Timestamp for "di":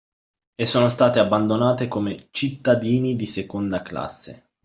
3.15-3.27